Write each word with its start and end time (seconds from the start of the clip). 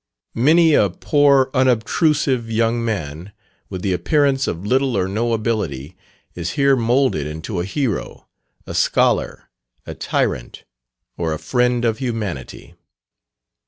Many 0.33 0.73
a 0.73 0.89
poor 0.89 1.51
unobtrusive 1.53 2.49
young 2.49 2.83
man, 2.83 3.33
with 3.69 3.83
the 3.83 3.93
appearance 3.93 4.47
of 4.47 4.65
little 4.65 4.97
or 4.97 5.07
no 5.07 5.31
ability, 5.31 5.95
is 6.33 6.53
here 6.53 6.75
moulded 6.75 7.27
into 7.27 7.59
a 7.59 7.65
hero, 7.65 8.27
a 8.65 8.73
scholar, 8.73 9.51
a 9.85 9.93
tyrant, 9.93 10.63
or 11.17 11.33
a 11.33 11.37
friend 11.37 11.85
of 11.85 11.99
humanity. 11.99 12.73